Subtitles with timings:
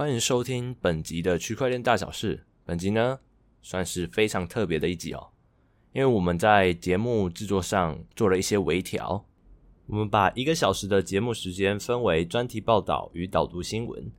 [0.00, 2.46] 欢迎收听本集的区块链大小事。
[2.64, 3.18] 本集呢，
[3.60, 5.28] 算是非常特别的一集哦，
[5.92, 9.26] 因为我们在节目制作上做了一些微调。
[9.88, 14.10] 我们把一个小时的节目时间分为专题报道与导读新闻。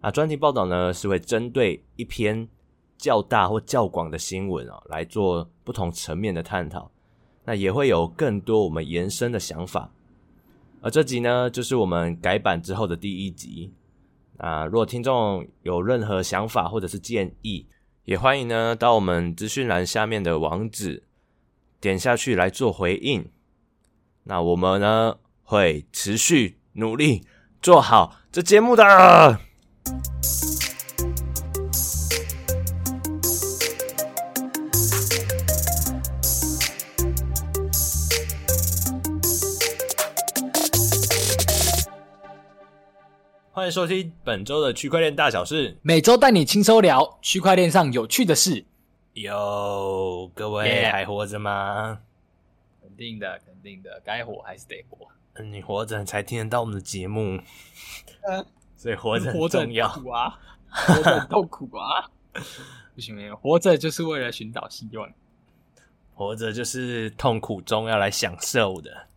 [0.00, 2.48] 啊，专题报道呢是会针对一篇
[2.96, 6.90] 较大或较广的新闻哦，来做不同层面的探讨。
[7.44, 9.92] 那也会有更多我们延伸的想法。
[10.80, 13.74] 而这集呢，就是我们改版之后的第一集。
[14.38, 17.66] 啊，如果听众有任何想法或者是建议，
[18.04, 21.02] 也欢迎呢到我们资讯栏下面的网址
[21.80, 23.28] 点下去来做回应。
[24.24, 27.22] 那我们呢会持续努力
[27.62, 29.40] 做好这节目的。
[43.66, 48.64] 迎收听本周的区块链大小事，每周带你轻松聊区块链上有趣的事。
[49.14, 50.92] 哟，各位 Yeah.
[50.92, 52.00] 还活着吗？
[52.80, 55.08] 肯定的，肯定的，该活还是得活。
[55.34, 57.40] 嗯，你活着才听得到我们的节目，
[58.28, 59.88] 嗯，所以活着很重要。
[59.88, 60.38] 活很苦啊，
[60.70, 62.08] 活着很痛苦啊！
[62.94, 65.12] 不行，没有活着就是为了寻找希望，
[66.14, 69.08] 活着就是痛苦中要来享受的。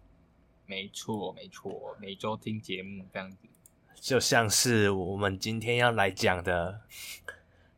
[0.65, 3.37] 没错，没错，每周听节目这样子。
[4.01, 6.81] 就像是我们今天要来讲的，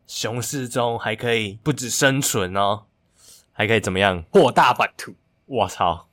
[0.07, 2.83] 熊市中还可以不止生存哦，
[3.51, 4.21] 还可以怎么样？
[4.29, 5.15] 扩大版图！
[5.45, 6.07] 我操！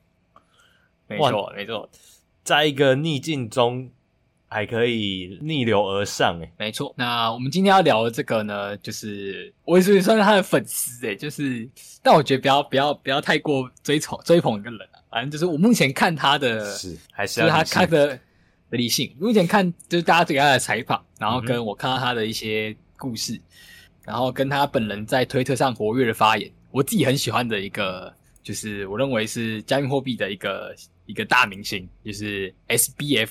[1.07, 1.89] 没错，没错，
[2.43, 3.89] 在一个逆境中
[4.47, 6.93] 还可以逆流而上，诶没错。
[6.97, 11.69] 那我们今天要聊的这个呢，就是我也是算是他的粉丝，诶就是，
[12.03, 18.19] 但我觉得不要不要不要太过追崇追捧一个人啊，反正就是我目前看他的，是还是要是他看的。
[18.69, 23.41] 的理性，目前看就是大家对他的采访，然后跟我看到他的一些故事，嗯、
[24.05, 30.75] 然后跟他本人在推特上活跃的发言，我自己很喜欢的一个，就是我认为是加密货币的一个
[31.05, 33.29] 一个大明星，就是 SBF。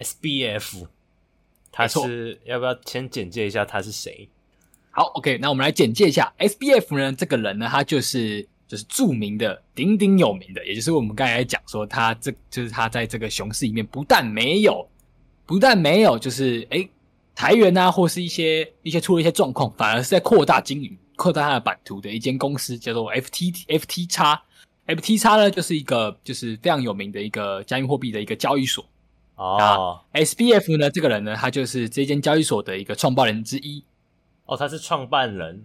[0.00, 0.86] SBF，
[1.72, 4.28] 他是要不要先简介一下他是谁？
[4.92, 8.48] 好，OK，那我们来简介一下 SBF 呢，这个人呢，他就是。
[8.68, 14.86] 就是著名的、鼎鼎有名的，也就是我们刚才讲说，他这就是他在这个熊市里面，不但没有，
[15.46, 16.88] 不但没有，就是诶
[17.34, 24.42] 裁员啊，或是一些一些出了一些状况，反而是在扩大经营、扩大它的版图的一间公司，叫做 FT FT 叉。
[24.86, 28.84] FT 叉呢，就是一个就是非常有名的一个加密货币的一个交易所。
[29.36, 33.84] 哦，SBF 呢，这个人呢，他就是这间交易所的一个创办人之一。
[34.46, 35.64] 哦，他是创办人。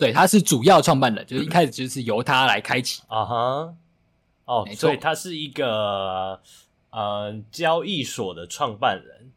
[0.00, 3.02] 对，他是主要创办人，就是一开始就是由他来开启。
[3.06, 3.74] 啊哈，
[4.46, 6.40] 哦，没错，所以他是一个
[6.90, 9.30] 呃交易所的创办人。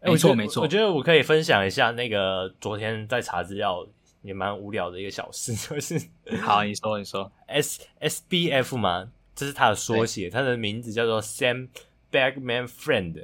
[0.00, 0.62] 没错，没错。
[0.62, 3.84] 我觉得我可以分享一下那个昨天在查资料
[4.22, 6.00] 也蛮无聊的一个小事， 就是
[6.40, 11.68] 好，你说，你说，S S B F 吗，这是他的缩写，他的名字叫做 Sam
[12.12, 13.14] Bankman Friend，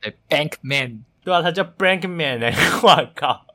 [0.00, 3.46] 对 Bankman，对啊，他叫 Bankman 哎， 我靠，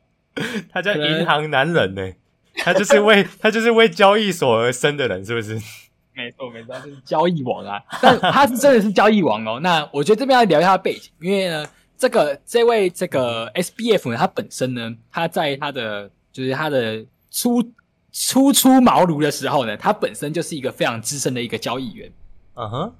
[0.71, 2.13] 他叫银行男人呢。
[2.55, 5.59] 他就是为他就是为交易所而生的人，是不是？
[6.15, 7.81] 没错，没错，就是交易王啊！
[7.99, 9.59] 但他是真的是交易王哦。
[9.61, 11.65] 那我觉得这边要聊一下他的背景，因为呢，
[11.97, 17.63] 这个这位这个 SBF 呢，他本身呢，他在他的就是他的初
[18.11, 22.11] 初出茅庐的时候呢，他本身就是一个非常资深的一个交易员。
[22.53, 22.93] 嗯哼、uh，huh.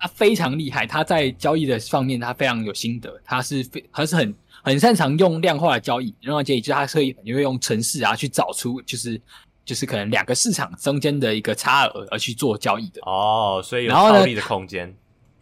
[0.00, 4.34] 他非常厉害，他在交易的方面他非常有心得，他是非他是很。
[4.64, 9.20] 很擅长用量化的交易，量化交易就是他可以，你会用程式啊去找出，就是
[9.62, 13.00] 就是可能两个市场中间的一个差额而去做交易的。
[13.02, 14.92] 哦，所以有套利的空间。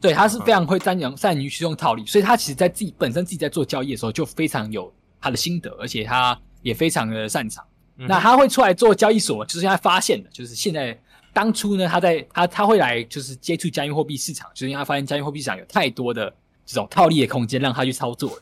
[0.01, 7.65] 对，他是非常会擅长善于去用套利，所以他其实在自己本身自己在做交易的时候就非常有他的心得，而且他也非常的擅长。
[7.99, 10.99] 嗯、那他会出来做交易所，就是现在发现的，就是现在
[11.33, 16.29] 当初呢，他在他他会来就是接触加密货币市场，就是因为他发现加密货币市场有太多的
[16.67, 18.37] 这种套利的空间让他去操作。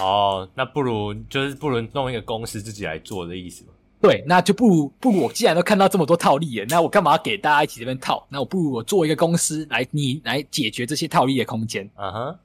[0.00, 3.70] 哦，那不如就是不如弄一个公司自己来做的意思吗？
[4.00, 8.26] 对，那就不如不如我既然都看到这么多套利了，那我干嘛要给大家一起这边套？
[8.30, 11.84] 那我不如我做一个公司来你来解决这些套利的空间。
[11.96, 12.36] 嗯哼、uh，huh.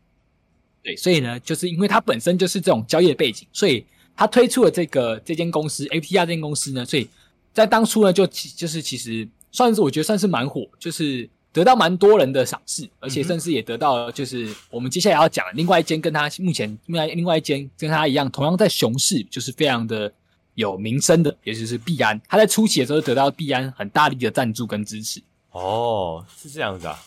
[0.84, 3.86] 对，所以呢，就是因为它本身就是这种交易的背景，所以
[4.16, 7.08] 他推出了这个这间公司 APR 这间公司呢，所以
[7.54, 11.30] 在当初呢就其就是其实算是我觉得算是蛮火，就是。
[11.56, 20.12] 得到蛮多人的赏识，而且甚至也得到就是我们接下来要讲的另外一间跟他目前另外另外一间跟他一样，同样在熊市就是非常的
[20.56, 22.22] 有名声的，也就是币安。
[22.28, 25.22] 他在初期的时候得到币安很大力的赞助跟支持。
[25.52, 27.00] 哦，是这样子啊？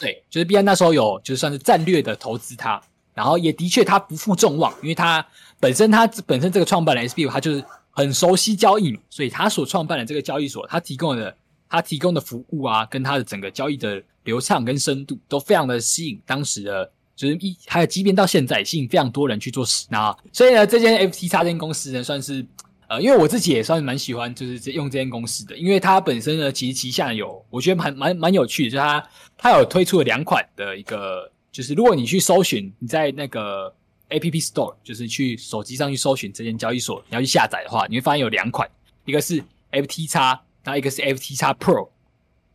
[0.00, 2.82] 对，就是币安那时候有就是算是战略的投资他。
[3.12, 5.26] 然后也的确他不负众望，因为他
[5.58, 11.36] 本身他本身这个创办人 SBF 他就是很熟悉交易，所以他所创办的这个交易所，他提供的
[11.68, 19.86] 他提供的服务啊，跟他的整个交易的流畅跟深度都非常的吸引当时的，就是一还有即便到现在吸引非常多人去做事。
[19.90, 22.44] 那所以呢，这间 FTX 这间公司呢，算是
[22.88, 31.30] 呃，因为我自己也算蛮喜欢就是用这间公司的，因为它本身呢其实旗下有我觉得蛮蛮蛮有趣的，就是它它有推出了两款的一个。
[31.50, 33.74] 就是如果你去搜寻，你在那个
[34.10, 38.68] App Store，就是去手机上去搜寻这间交易所，你要去下载的话，你会发现有两款，
[39.04, 39.42] 一个是
[39.72, 41.88] FTX，后一个是 FTX Pro。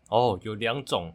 [0.09, 1.13] 哦，有两种，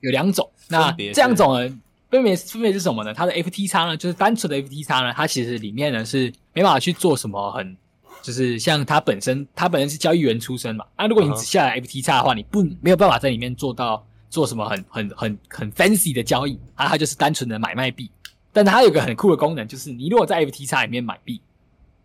[0.00, 0.50] 有两种。
[0.68, 1.68] 那这两种呢，
[2.10, 3.14] 分别分别是什么呢？
[3.14, 7.76] 它的 FTX 呢，就是单纯的 FTX 呢，它其实里面呢是没办法去做什么很，
[8.22, 10.84] 就是像它本身，它本身是交易员出身嘛。
[10.96, 14.04] 那如果你只下载 FTX 的话，你不没有办法在里面做到。
[14.30, 16.86] 做什么很很很很 fancy 的交易啊？
[16.86, 18.10] 它就是单纯的买卖币，
[18.52, 21.40] 但它有个很酷的功能，就是你如果在 FTX 里面买币，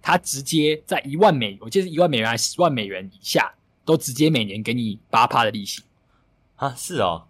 [0.02, 3.54] 它直接在一万美，我记得是一万美元还是十万美元以下，
[3.86, 5.84] 都直接每年给你八趴的利息
[6.56, 6.74] 啊？
[6.76, 7.28] 是哦，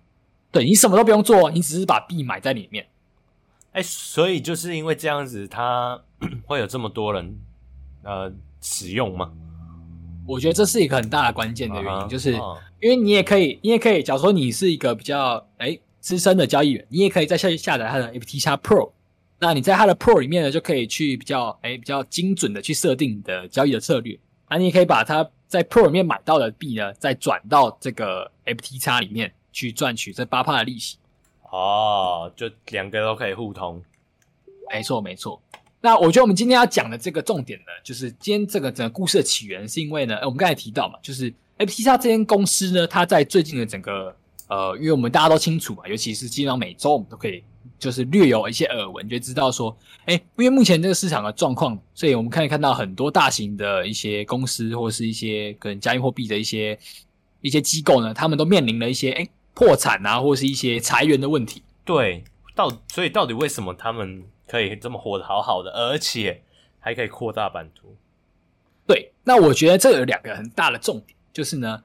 [0.51, 2.87] 对，你什么都不用做，你只是把币买在里面。
[3.71, 6.01] 哎，所以就是因为这样子，它
[6.45, 7.35] 会有这么多人
[8.03, 9.31] 呃使用吗？
[10.25, 12.07] 我觉得这是一个很大的关键的原因，uh -huh.
[12.07, 12.35] 就是。
[12.35, 12.57] Uh.
[12.83, 18.91] 因为你也可以，你也可以，假如说你是一个比较哎资深的交易员，你也可以在下下载它的 FTX Pro。
[19.39, 24.19] 那你在它的 Pro 里面呢，就可以去比较哎比较精准的去设定你的交易的策略。
[24.49, 30.97] 那你也可以把它在 Pro 里面买到的币呢，再转到这个 FTX 里面去赚取这八趴的利息。
[31.51, 33.79] 哦，就两个都可以互通。
[34.71, 35.39] 没错，没错。
[35.79, 41.31] 那我觉得我们今天要讲的这个重点呢，就是今天这个整个故事的起源，是因为呢，我们刚才提到嘛，就是。
[41.59, 44.13] FTX 这间公司呢，它在最近的整个
[44.47, 47.43] 呃，因为我们大家都清楚嘛，尤其是基本上每周我们都可以
[47.79, 49.75] 就是略有一些耳闻，就知道说，
[50.05, 56.77] 哎，因为目前这个市场的状况，所以我们可以看到很多大型的一些公司或是一些跟加密货币的一些
[57.41, 61.61] 一些机构呢，他们都面临了一些哎破产啊，或是一些裁员的问题。
[61.85, 62.23] 对，
[62.55, 66.41] 到所以到底为什么他们可以这么活得好好的，而且
[66.79, 67.95] 还可以扩大版图？
[68.85, 71.17] 对，那我觉得这有两个很大的重点。
[71.33, 71.81] 就是呢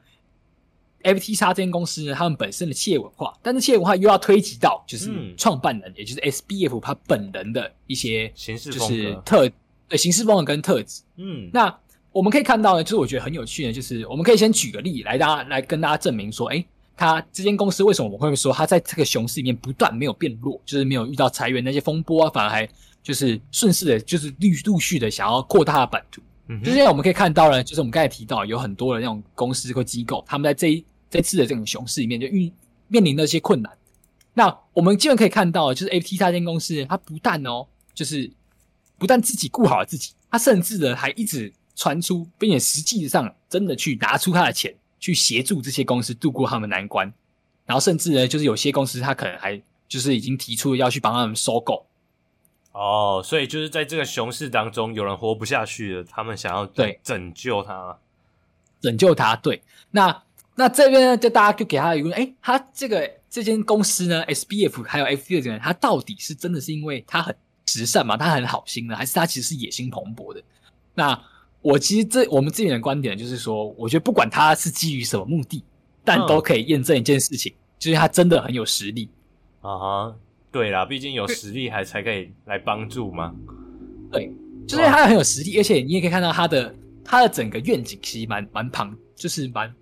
[1.03, 9.51] ，FTX 这间公司呢，他们本身的企业文化，但是企业文化又要推及到就是创办人，嗯、也就是 SBF 他本人的一些形式就是特
[9.89, 11.03] 呃形式风格跟特质。
[11.17, 11.75] 嗯，那
[12.11, 16.65] 我们可以看到呢，就是我觉得很有趣的，就是我们可以先举个例来，大家来跟大家证明说，哎，
[16.97, 22.69] 他这间公司为什么我们会说他在这个熊市里面不断没有变弱，就是没有遇到裁员那些风波啊，反而还
[23.03, 26.21] 就是顺势的，就是陆陆续的想要扩大版图。
[26.49, 32.51] 嗯，就是我们可以看到呢，就是我们刚才提到有很多的那种公司或机构，他们在这一这次的这种熊市里面就遇
[32.89, 33.71] 面临了一些困难。
[34.33, 38.31] 那我们基本可以看到，就是 FTX 这间公司，它不但哦，就是
[38.97, 47.13] 不但自己顾好了自己，它甚至呢还一直传出，并且实际上真的去拿出他的钱去协助这些公司度过他们难关。
[47.67, 51.85] 然后甚至呢，就是有些公司他可能还就是已经提出要去帮他们收购。
[52.73, 57.99] 哦，所以就是在这个熊市当中，有人活不下去了，他们想要对拯救他，
[58.81, 59.35] 拯救他。
[59.35, 59.61] 对，
[59.91, 60.23] 那
[60.55, 67.35] 那这边呢，就大家就给他一个问，哎，他这个这间公司呢，SBF 还有这个人，他到底是真的是因为他很
[67.67, 70.41] 慈善嘛，他很好心呢，还是他其实是野心蓬勃的？
[70.95, 71.21] 那
[71.61, 75.65] 我其实这我们这边的观点就是说，我觉得不管他是基于什么目的，
[76.05, 79.09] 但都可以验证一件事情，嗯、就是他真的很有实力
[79.63, 80.17] 啊哈。
[80.51, 83.35] 对啦，毕竟有实力还才可以来帮助嘛。
[84.11, 84.33] 对，
[84.67, 86.75] 就是他很有实力，而且你也可以看到他的
[87.05, 89.73] 他的整个愿景其实蛮蛮庞，就是蛮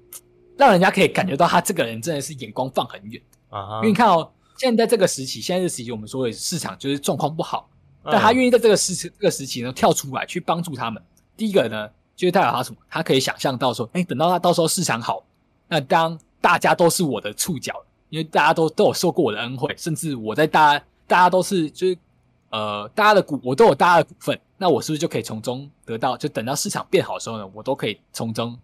[0.56, 3.76] 让人家可以感觉到他这个人真的是眼光放很远啊。
[3.76, 7.70] 因为你看哦，现在在这个时期，现在这时期我们说的市场就是状况不好，
[8.02, 11.00] 但他愿意在这个时这个时期呢跳出来去帮助他们。
[11.36, 12.76] 第一个呢，就是代表他什么？
[12.90, 15.24] 他可以想象到说，哎，等到他到时候市场好，
[15.68, 17.74] 那当大家都是我的触角。
[18.08, 21.98] 因为大家都都有受过我的恩惠，甚至我在大家大家都是就是
[22.50, 26.16] 呃大家的股我都有大家的股份，那我是不是就可以从中得到？
[26.16, 28.56] 就等到市场变好的时候呢，我都可以从中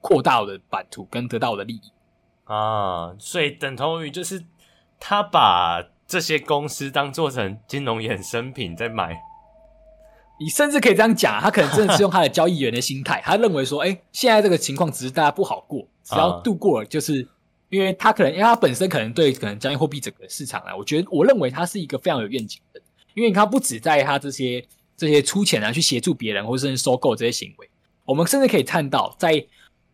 [0.00, 1.80] 扩大我的版图跟得到我的利益
[2.44, 3.14] 啊。
[3.18, 4.44] 所以等同于就是
[4.98, 9.18] 他把这些公司当做成金融衍生品在买。
[10.38, 17.28] 你甚至可以这样讲，他可能真的是用他的交易员的心态， 他认为说，哎，现在这个情况只是大家不好过，只要度过了就是。
[17.70, 22.80] 因为他可能，因为他本身可能对可能加密货币整个市场啊，我觉得我认为他是一个非常有愿景的。
[23.14, 24.64] 因为他不止在他这些
[24.96, 27.68] 这些出钱啊去协助别人，或者是收购这些行为，
[28.04, 29.44] 我们甚至可以看到，在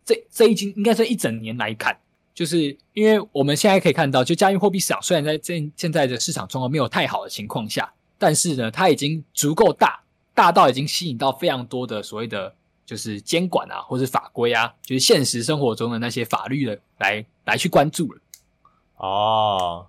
[0.05, 1.97] 这这一经应该是一整年来看，
[2.35, 9.99] 就是因为我们现在可以看到，就加密货币市场虽然在这现在的市场状况没有太好的情况下，但是呢，它已经足够大，
[10.35, 12.53] 大到已经吸引到非常多的所谓的
[12.87, 18.21] 就是监管啊，或是法规啊，就是现实生活中的那些法律的来来去关注了。
[18.95, 19.87] 哦，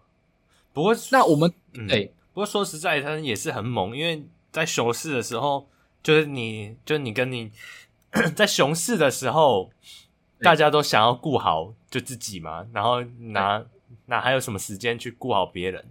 [0.72, 5.68] 不过那我们、嗯、对，不过说实在，他也是很猛，因为在熊市的时候，
[6.02, 7.52] 就是你，就是你跟你
[8.34, 9.70] 在熊市的时候，
[10.40, 13.64] 大家都想要顾好就自己嘛，然后哪
[14.06, 15.88] 哪还有什么时间去顾好别人？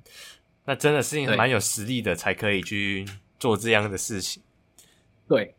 [0.66, 3.08] 那真的是蛮有实力的，才可以去
[3.40, 4.44] 做这样的事情。
[5.26, 5.56] 对，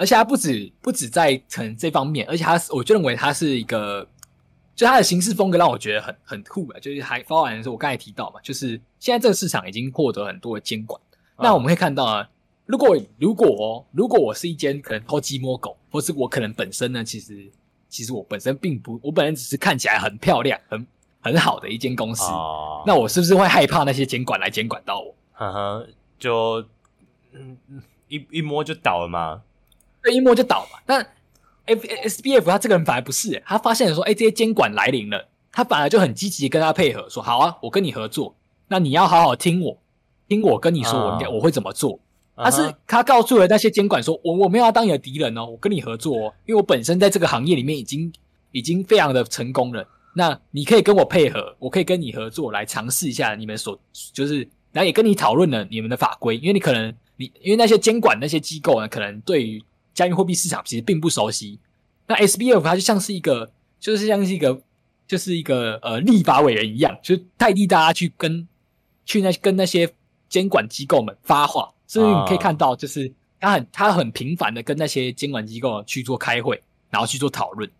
[0.00, 4.06] 而且他不止不止在可能这方面，而且他我就认为他是一个，
[4.74, 6.80] 就他的行事风格让我觉得很很酷啊。
[6.80, 10.98] 就是还包含的是我刚才提到嘛，就是现在这个市场已经获得很多的监管。
[11.12, 12.26] 嗯、那我们可以看到啊，
[12.64, 17.50] 如果如果、哦、如果我是一间可能偷鸡摸狗，或是我可能本身呢，其实
[17.88, 20.86] 其实我本身并不，我本身只是看起来很漂亮，很。
[21.22, 25.14] 很好的一间公司，哦，那我是不是会害怕那些监管来监管到我？
[25.32, 25.86] 呵呵，
[26.18, 26.64] 就
[27.32, 27.58] 嗯
[28.08, 29.42] 一一摸就倒了吗？
[30.02, 30.78] 对，一摸就倒嘛。
[30.86, 31.06] 但
[31.66, 38.34] F S B F 他这个人反而不是，他发现说，哎、欸，这些监管来临了，他反而就很积极跟他配合，说好啊，我跟你合作，
[38.68, 39.78] 那你要好好听我，
[40.28, 42.00] 听我跟你说，我应该、哦、我会怎么做。
[42.36, 48.10] 他是他告诉了那些监管说，我我没有要当你的敌人哦，我跟你合作哦，因为我本身在这个行业里面已经
[48.52, 49.86] 已经非常的成功了。
[50.14, 53.78] 那你可以跟我配合，我可以跟你合作来尝试一下你们所
[54.12, 54.38] 就是，
[54.72, 59.62] 然后也跟你讨论了你们的法规，因为你可能你因为那些监管那些机构呢，可能对于
[59.94, 61.58] 加密货币市场其实并不熟悉。
[62.06, 64.60] 那 SBF 它就像是一个，就是像是一个，
[65.06, 68.46] 就是一个呃立法委员一样，就是代替大家去跟
[69.04, 69.88] 去那跟那些
[70.28, 77.70] 监管机构们发话，所以你可以看到，就是他很他很频繁的跟那些监管机构去做开会，然后去做讨论。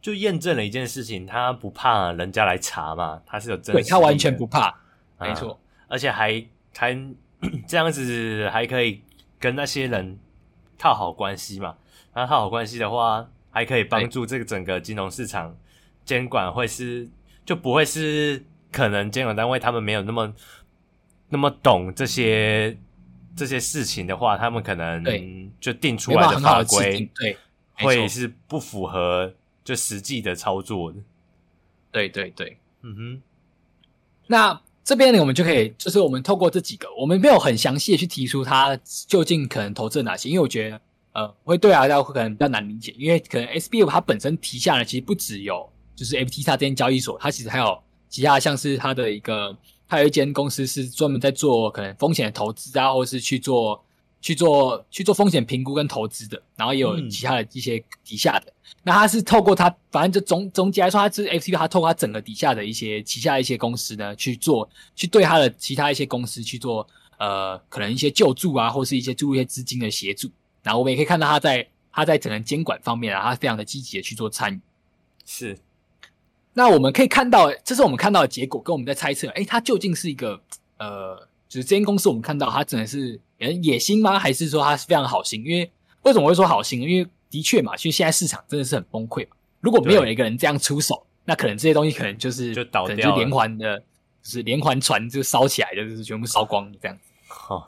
[0.00, 3.82] 就验证了一件事情，他不怕人家来查嘛，他是有真实的。
[3.82, 4.72] 对，他完全不怕，
[5.20, 6.44] 没错，嗯，而且还
[6.76, 6.96] 还
[7.66, 9.00] 这样子还可以
[9.40, 10.16] 跟那些人
[10.78, 11.76] 套好关系嘛。
[12.14, 15.54] 那套好关系的话，还可以帮助这个整个金融市场
[16.04, 17.06] 监管会是
[17.44, 18.42] 就不会是
[18.72, 20.32] 可能监管单位他们没有那么
[21.28, 22.78] 那么懂这些
[23.36, 25.04] 这些事情的话，他们可能
[25.60, 27.36] 就定出来的法规对
[27.74, 29.34] 会是不符合。
[29.64, 30.98] 就实际的操作的，
[31.92, 33.22] 对对对，嗯哼。
[34.26, 34.58] 那
[34.88, 38.74] 这边呢，我们就可以，就是我们透过这几个，我们没有很详细的去提出它
[39.06, 40.80] 究竟可能投资哪些，因为我觉得，
[41.12, 47.78] 呃，会对啊大家会可能比较难理解，因为可能 SBF 它本身提下的其实不只有就是 FTX 这间交易所，它其实还有
[48.08, 49.54] 其他像是它的一个，
[49.86, 53.84] 还有一间公司是专门在做可能风险的投资啊，或是去做。
[54.20, 58.46] 去做去做风险评估跟投资的，然后也有其他的一些底下的。
[58.46, 66.86] 嗯、那他是透过他，反正就总总结来说，他是 FTX，他透过他整个底下的一些旗下一些公司呢，去做去对他的其他一些公司去做
[67.18, 70.28] 呃，可能一些救助啊，或是一些注入一些资金的协助。
[70.64, 74.60] 然后我们也可以看到他在他在整个监管方面啊，他非常的积极的去做参与。
[75.24, 75.56] 是。
[76.54, 80.40] 那我们可以看到，这是我们看到的结果，跟我们在猜测，诶，他究竟是一个
[80.78, 81.16] 呃，
[81.48, 83.20] 就是这间公司，我们看到他真的是。
[83.38, 84.18] 人野心吗？
[84.18, 85.42] 还是说他是非常好心？
[85.44, 85.70] 因为
[86.02, 86.82] 为什么会说好心？
[86.82, 89.36] 因为的确嘛，其实现在市场真的是很崩溃嘛。
[89.60, 93.78] 如果没有一个人这样出手，那可能这些东西可能就是就倒掉，就连环的，
[94.22, 97.32] 就是连环船就烧起来，就是全部烧光这样子。
[97.48, 97.64] 哦，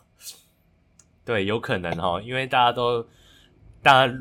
[1.24, 3.06] 对，有可能哈，因为大家都，
[3.82, 4.14] 大家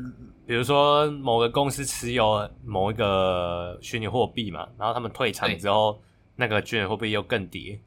[0.46, 6.00] 比如说某个公司持有某一个虚拟货币嘛，然后他们退场之后，
[6.36, 7.80] 那个虚拟货币又更跌。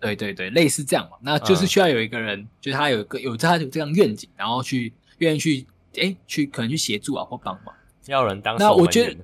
[0.00, 7.74] 对对对，类似这样嘛，那就是需要有一个人，嗯、就是他有一个有他有这样愿景，然后去愿意去诶去可能去协助啊或帮忙，
[8.06, 8.76] 要人当守门员。
[8.76, 9.16] 那我觉得。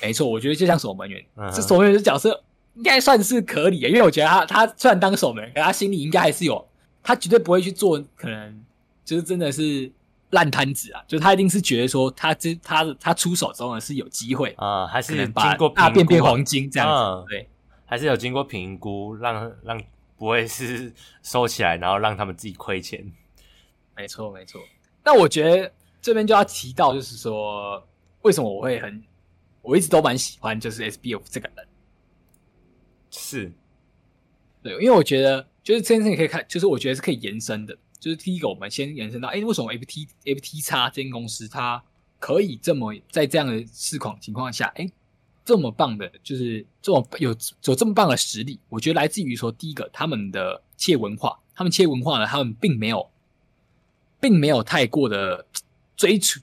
[0.00, 2.44] 没错，我觉得就像守门员，这、嗯、守门员的角色
[2.76, 6.64] 应该算是可以的，因为我觉得他他虽然当守门员，可他心里应该还是有，
[7.02, 8.64] 他绝对不会去做可能
[9.04, 9.90] 就是真的是
[10.30, 17.48] 烂摊子啊，就是他一定是觉得说他这他他出手之后呢是有机会啊、嗯，还是经过大变变黄金这样子，嗯、对。
[17.90, 19.82] 还是有经过评估，让让
[20.18, 20.92] 不会是
[21.24, 23.10] 收起来，然后让他们自己亏钱。
[23.96, 24.60] 没错，没错。
[25.02, 27.82] 那我觉得这边就要提到，就是说，
[28.20, 29.02] 为什么我会很，
[29.62, 31.66] 我一直都蛮喜欢，就是 SBF 这个人。
[33.10, 33.50] 是，
[34.62, 37.74] 对，因为我觉得，就是这件事情可以看，就是我觉得是可以延伸的。
[37.98, 41.82] 就是第一个，我们先延伸到，哎，为什么 FT FTX 这间公司它
[42.18, 44.88] 可以这么在这样的市况情况下，哎？
[45.48, 47.30] 这么棒的，就是这种有
[47.64, 53.08] 有这么棒的实力，我觉得来自于说，第一个，他们的企业文化，他们企业文化呢，他们并没有，
[54.20, 55.46] 并没有太过的
[55.96, 56.38] 追求，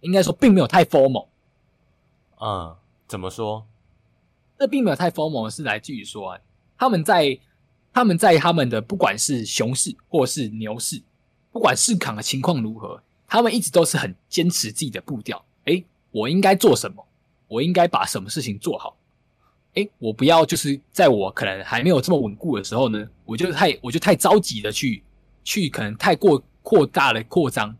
[0.00, 1.28] 应该说并没有太 formal。
[2.40, 2.74] 嗯，
[3.06, 3.64] 怎么说？
[4.58, 6.40] 这并没有太 formal，是来自于说，啊
[6.76, 7.38] 他们在
[7.92, 11.00] 他们在他们的不管是熊市或是牛市，
[11.52, 15.44] 不管市场的情况如何，他们一直都是很坚持自己的步调。
[15.66, 17.06] 诶，我应该做什么？
[17.52, 18.96] 我应该把什么事情做好？
[19.74, 25.02] 诶，我不要就是在我可能还没有这么稳固的时候呢，我就太我就太着急的去
[25.44, 27.76] 去可能太过扩大了扩张。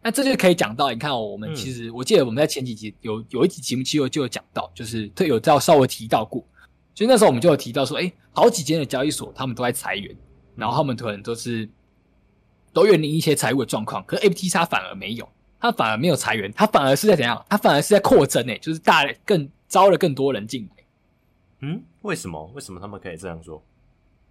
[0.00, 6.44] 那这就可以讲到，你看哦，我们其实、嗯、我记得我们在前几集有有一集节目其实就有讲到，就是特有在稍微提到过，
[6.94, 10.16] 所以那时候我们就有提到说，诶，好几间的交易所他们都在裁员，
[10.54, 11.68] 然后他们可能都是
[12.72, 15.28] 都面临一些财务的状况，可是 FTX 反而没有，
[15.60, 17.44] 他反而没有裁员，他反而是在怎样？
[17.48, 20.84] 他反而是在扩增诶，就是大更招了更多人进来。
[21.60, 22.44] 嗯，为什么？
[22.54, 23.62] 为什么他们可以这样说？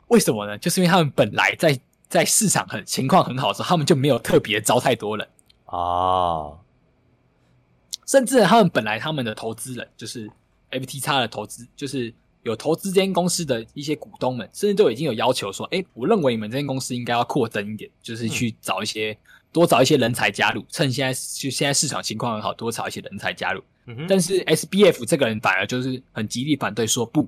[0.08, 0.58] 为什么呢？
[0.58, 5.28] 就是因为他们本来在在市场很情况很好的时候，他们就没有特别招太多人。
[5.66, 6.54] 啊，
[8.06, 10.32] 甚至他们本来他们的投资人就是
[10.72, 19.18] FTX 的投资，就是有投资这间公司的一些股东们，甚至都已经有要求说：“哎，我认为你们这间公司应该要扩增一点，就是去找一些、嗯、
[19.58, 23.64] 多找一些人才加入，趁现在就现在市场情况很好，多找一些人才加入。
[23.86, 27.28] 嗯”但是 SBF 这个人反而就是很极力反对，说：“不，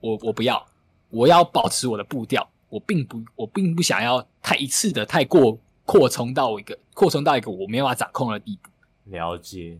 [0.00, 0.66] 我我不要，
[1.08, 8.70] 我要保持我的步调，我并不我并不想要太一次的太过。”扩充到一个扩充到一个我没办法掌控的地步。
[9.10, 9.76] 了解，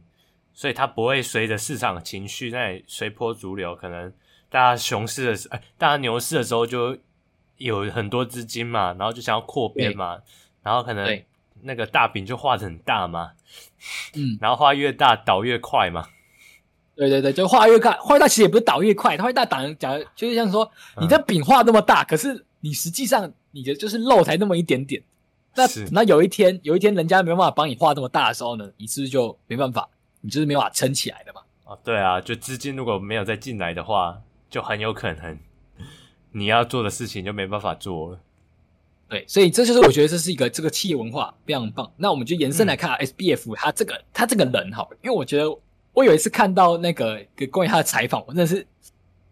[0.53, 3.75] 所以它不会随着市场情绪在随波逐流。
[3.75, 4.13] 可能
[4.51, 5.49] 大家熊市的时
[5.79, 6.95] 大家牛市的时候就
[7.57, 10.19] 有很多资金嘛，然后就想要扩编嘛，
[10.63, 11.07] 然后可能
[11.65, 13.33] 那个大饼就画的很大嘛，
[14.15, 16.07] 嗯，然后画越大倒越快嘛。
[16.95, 25.03] 对对对，就画越快，画越大其实也不是倒越快，它会大挡讲，就是像说你的饼画那么大，嗯，可是你实际上你的就是肉才那么一点点。
[25.57, 29.89] 那那有一天，有一天人家没办法帮你画那么大的时候呢，你是不是就没办法？
[30.21, 31.41] 你就是没办法撑起来的嘛？
[31.65, 35.39] 哦，对啊，就资金如果没有再进来的话，就很有可能
[36.33, 38.21] 你要做的事情就没办法做了。
[39.09, 41.91] 对，所以这就是我觉得这是一个这个企业文化非常棒。
[41.97, 45.45] 那我们就延伸来看 SBF 他这个他这个人哈，因为我觉得
[45.93, 48.67] 我有一次看到那个关于他的采访，我真的是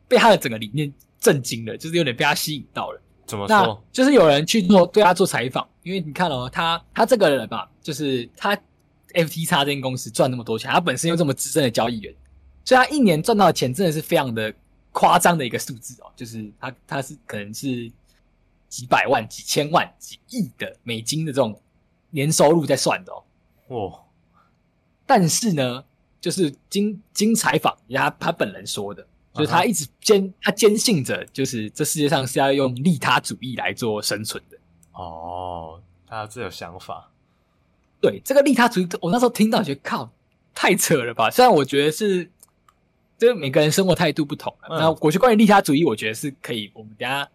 [0.07, 3.01] 被他的整个理念震惊了，就是有点被他吸引到了。
[3.25, 3.83] 怎么说？
[3.90, 8.55] 就是有人去做对他做采访，因为你看哦，他他这个人吧，就是他
[9.14, 12.14] FT 叉这间公司赚那么多钱，他本身又这么资深的交易员，
[12.64, 14.53] 所以他一年赚到的钱真的是非常的
[14.90, 17.90] 夸张的一个数字哦，就是他他是可能是
[18.73, 21.61] 几百万、几千万、几亿的美金的这种
[22.09, 23.23] 年收入在算的哦。
[23.67, 24.01] 哦，
[25.05, 25.85] 但是呢，
[26.23, 29.07] 就是经经采访，也他他本人说的。
[29.35, 30.33] 就是他一直坚，uh.
[30.43, 34.59] 他坚信着，就是这世界上是要用利他主义来做生存的。
[34.93, 37.11] 哦，他有这有想法。
[38.01, 40.11] 对，这个利他主义，我那时候听到觉得靠，
[40.55, 41.31] 太扯了吧？
[41.31, 42.31] 虽然我觉得是，
[43.17, 44.55] 就是每个人生活态度不同。
[44.69, 47.27] 然后，我觉得关于利他主义，我觉得是可以，我们等下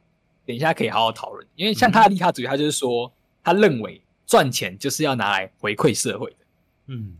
[0.48, 1.46] 等一下可以好好讨论。
[1.56, 6.38] 因为像他的利他主义，他就是说，他认为赚钱就是要拿来回馈社会的。
[6.88, 7.18] 嗯，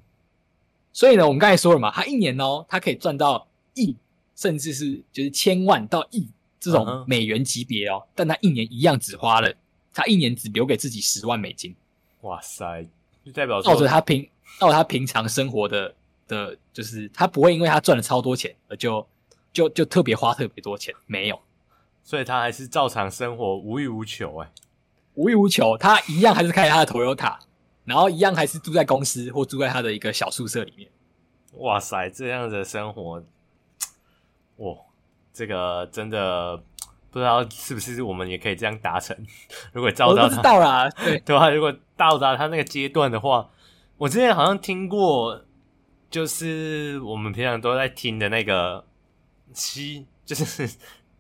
[0.92, 3.96] 所以呢，我们刚才说了嘛，他一年哦，他可以赚到亿。
[4.38, 8.08] 甚至是就是千万到亿这种美元级别哦，uh.
[8.14, 9.52] 但他一年一样只花了，
[9.92, 11.76] 他一年只留给自己十万美金。
[12.22, 12.86] 哇塞，
[13.26, 15.92] 就代表照着他平照他平常生活的
[16.28, 19.08] 的，就是他不会因为他赚了超多钱而就
[19.52, 21.42] 就就特别花特别多钱，没有，
[22.08, 24.50] 所以他还是照常生活，无欲无求哎，
[25.16, 27.36] 无欲无求，他一样还是开他的 Toyota，
[27.84, 30.90] 然后一样还是住在公司或住在他的一个小宿舍里面。
[31.56, 33.22] 哇塞，这样的生活。
[34.56, 34.78] 哇，
[35.34, 36.56] 这个真的
[37.12, 39.14] 不知道是不是我们也可以这样达成。
[39.74, 41.50] 如果照到他，我知道啦，对对吧？
[41.50, 43.50] 如果到达他那个阶段的话，
[43.98, 45.44] 我之前好像听过，
[46.10, 48.86] 就是我们平常都在听的那个
[49.54, 50.70] 七， 就是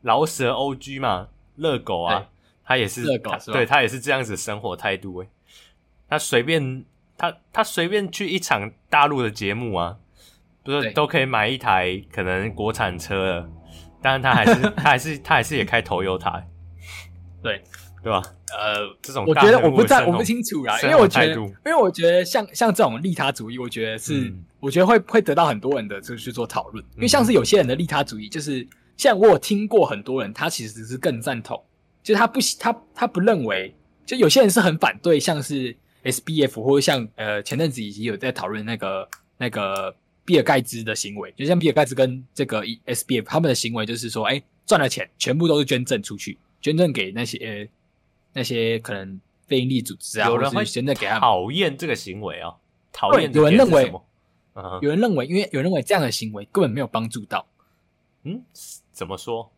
[0.01, 2.27] 饶舌 OG 嘛，热狗啊，
[2.63, 3.53] 他也是，热狗是吧？
[3.53, 5.29] 对，他也是这样子生活态度诶。
[6.09, 6.85] 他随便
[7.17, 9.97] 他他随便去一场大陆的节目啊。
[10.63, 13.49] 不是都可以买一台可能国产车了，
[14.01, 16.43] 但是他还是 他还是他还是也开 Toyota，
[17.41, 17.63] 对
[18.03, 18.21] 对吧？
[18.51, 31.63] 呃，这种我觉得我不在我不清楚啦，因为我觉得因为我觉得像像这种利他主义，我觉得是、嗯、我觉得会会得到很多人的就是去做讨论，因为像是有些人的利他主义，就是像我有听过很多人，他其实是更赞同，
[32.03, 33.73] 就是他不他他不认为，
[34.05, 39.07] 就有些人是很反对，像是 SBF 或者像呃前阵子已经有在讨论那个
[39.37, 39.95] 那个。
[40.27, 47.65] 比尔盖茨的行为，就像比尔盖茨跟这个 SBF 他们的行为，就是说，哎，赚了钱全部都是捐赠出去，捐赠给那些、呃、
[48.33, 51.21] 那些可能非营利组织啊，有人会捐赠给他们。
[51.21, 52.53] 讨厌这个行为啊，
[52.91, 53.33] 讨厌。
[53.33, 53.89] 有人认为，
[54.81, 57.47] 有人认为，因为有人认为这样的行为根本没有帮助到。
[58.23, 58.43] 嗯，
[58.97, 59.51] 怎么说？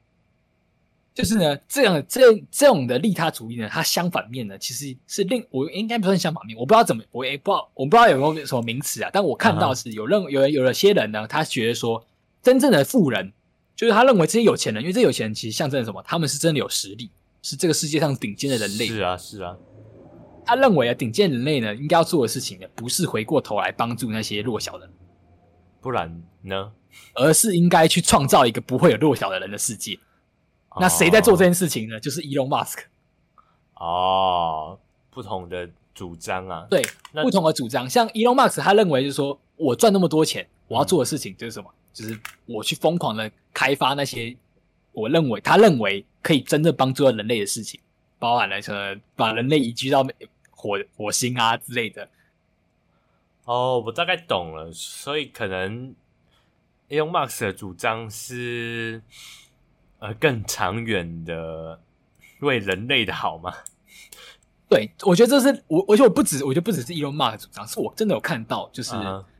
[1.13, 2.21] 就是呢，这样这
[2.51, 9.09] 这种的利他主义呢，它相反面呢，其实是另我应该不算相反面，我不知道怎么，我也不知道，我不知道有没有什么名词啊。
[9.13, 12.05] 但我看到是有任有人有了些人呢，他觉得说，
[12.43, 13.31] 真正的富人，
[13.77, 16.03] 就是他认为这些有钱人，因为这些有钱人其实象征什么？
[16.03, 17.09] 他们是真的有实力，
[17.41, 18.87] 是这个世界上顶尖的人类。
[18.87, 19.55] 是啊，是啊。
[20.45, 24.93] 他认为啊，顶尖人类呢，应该要做的事情呢，不是回过头来帮助那些弱小的人，
[25.81, 26.71] 不然呢？
[27.13, 29.97] 而是应该去创造一个不会有弱小的人的世界。
[30.79, 31.97] 那谁在做这件事情呢？
[31.97, 32.79] 哦、就是 Elon Musk。
[33.75, 37.89] 哦，不同的主张啊，对，不同的主张。
[37.89, 41.69] 像 Elon Musk，他认为就是说我赚那么多钱，我要做的事情就是什么？
[41.71, 44.35] 嗯、就是我去疯狂的开发那些
[44.91, 47.79] 我认为他认为可以真正帮助到人类的事情，
[48.17, 50.05] 包含了什么把人类移居到
[50.49, 52.07] 火火星啊之类的。
[53.49, 55.95] 哦，我大概懂了，所以可能
[56.87, 59.01] Elon Musk 的主张是。
[60.01, 61.77] 呃，更长远的
[62.39, 63.53] 为人类的好吗？
[64.69, 68.93] 对，我觉得这是我，而且我不止，我觉得不只是 Elon Musk 的主张，是我真的有看到，就是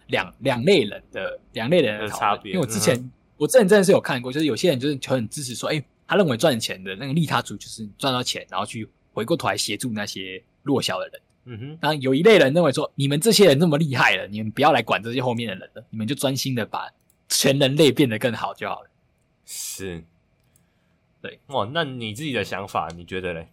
[0.08, 0.66] 两两、uh huh.
[0.66, 2.52] 类人的两类人的差别。
[2.52, 3.10] 因为我之前、uh huh.
[3.38, 11.22] 我之前真的是有看过，就是有些人就是很支持说，哎、欸，他认为赚钱的那个利他主义就是赚到钱，然后去回过头来协助那些弱小的人。
[11.50, 16.90] 嗯哼、uh，然后有一类人认为说，你们这些人那么厉害了，你们不要来管这些后面的人了，你们就专心的把
[17.28, 18.90] 全人类变得更好就好了。
[19.46, 20.04] 是。
[21.22, 23.50] 对，哇，那你自己的想法，你觉得嘞？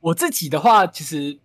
[0.00, 1.38] 我自己的话，其实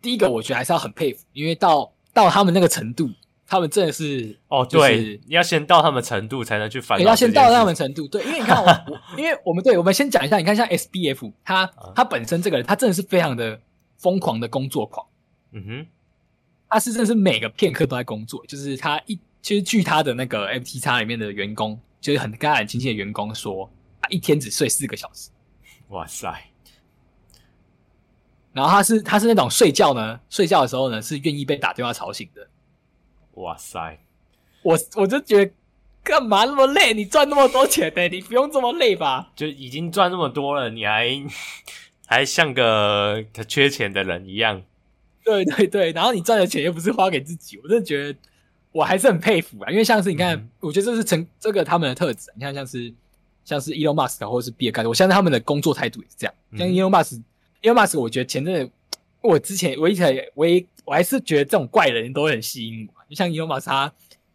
[0.00, 3.08] 第一个，我觉得还是要很佩服，因为到到他们那个程度，
[3.46, 6.98] 他们真的是哦，对，你要先到他们程度才能去反。
[6.98, 13.60] 你要先到他们程度，对，因为你看我，我因为我们对，我们先讲一下，你看像 SBF，他 他本身这个人，他真的是非常的
[14.02, 15.06] 疯狂的工作狂，
[15.52, 15.86] 嗯哼，
[16.68, 23.70] 他是真的是每个片刻都在工作，就是他一，其实据他的那个 FT 叉里面的员工，就是很跟他很亲切的员工说。
[24.04, 25.30] 他一天只睡四个小时，
[25.90, 26.28] 哇塞！
[28.52, 32.48] 然后他是他是那种睡觉呢，睡觉的时候呢是愿意被打电话吵醒的，
[33.34, 34.00] 哇塞！
[34.64, 35.52] 我我就觉得
[36.02, 36.92] 干嘛那么累？
[36.92, 38.08] 你赚那么多钱呢？
[38.08, 39.30] 你不用这么累吧？
[39.36, 41.08] 就已经赚那么多了，你还
[42.06, 44.62] 还像个缺钱的人一样？
[45.24, 48.18] 对对对，然后你赚的钱又不是花给自己，我真的觉得
[48.72, 49.70] 我还是很佩服啊！
[49.70, 52.92] 因为像是你看，嗯、我觉得这是成这个他们的特质，你看像是。
[53.44, 56.34] 像是 Elon Musk 或者是比尔盖茨，我相信他们的工作态度也是这样。
[56.56, 58.72] 像 Elon Musk，Elon、嗯、Musk，我觉得前阵子
[59.20, 62.94] 我之前我一直我一我还是觉得这种怪人都很吸引我。
[63.10, 63.92] 就像 Elon Musk，他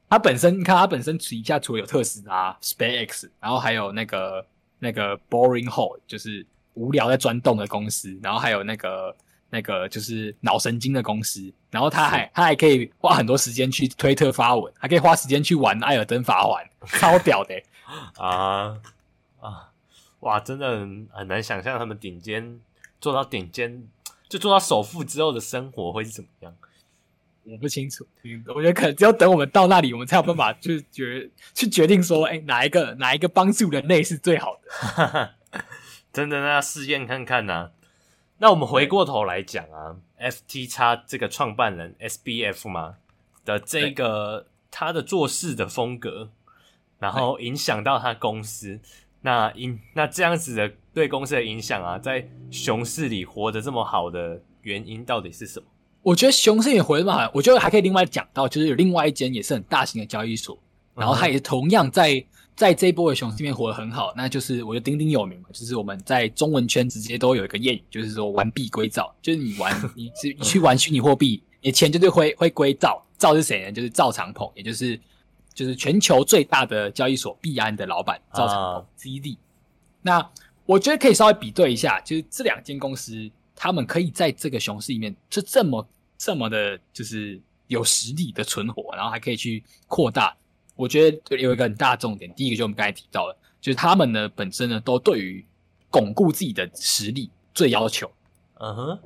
[0.10, 4.46] 他本身你看他本身底下除了有特斯拉、SpaceX，然后还有那个
[4.80, 6.46] 那个 Boring Hole，就是
[6.78, 9.16] 无聊在钻洞的公司，然后还有那个
[9.50, 16.64] 那个就是脑神经的公司，然后他还他还可以花很多时间去推特发文，还可以花时间去玩艾尔登法环，
[17.00, 17.66] 超屌的、欸、
[18.18, 18.80] 啊！
[19.42, 19.72] 啊，
[20.20, 22.60] 哇，真的很，很难想象他们顶尖
[23.02, 23.88] 做到顶尖，
[24.30, 26.56] 就做到首富之后的生活会是怎么样？
[27.50, 28.06] 我不清楚，
[28.54, 35.34] 我觉得可能只有等我们到那里，我们才有办法去决去决定说，哎、欸，哪一个哪一个帮助人类是最好的？
[36.14, 37.72] 真的，那要试验看看呐、啊。
[38.40, 42.96] 那我们回过头来讲啊，FTX 这个创办人 SBF 嘛
[43.44, 46.30] 的这个他的做事的风格，
[47.00, 48.80] 然后影响到他公司。
[49.22, 55.66] 那影那这样子的对公司的影响啊，在熊市里活得这么好的原因到底是什么？
[56.04, 60.58] 我觉得熊市里活得这么好，我觉得还可以另外讲到，就是有另外一间也是很大型的交易所，
[60.94, 62.24] 然后它也同样在
[62.58, 73.72] 在这一波的熊市里面活得很好，那就是我就鼎鼎有名嘛，就是我们在中文圈直接都有一个谚语，就是说玩币归赵，就是你玩你是去玩虚拟货币，你钱就是会会归赵，赵是谁呢？
[73.72, 75.00] 就是赵长鹏，也就是。
[75.58, 79.36] 就是全球最大的交易所币安的老板赵长鹏 ZD。
[80.04, 80.30] 那
[80.68, 90.38] 我觉得可以稍微比对一下，就是这两间公司，他们可以在这个熊市里面是这么这么的，就是有实力的存活，然后还可以去扩大。
[90.78, 95.46] 我觉得有一个很大的重点，第一个就是我们刚才提到了，就是他们呢本身呢都对于
[95.90, 98.10] 巩固自己的实力最要求。
[98.60, 99.00] 嗯哼，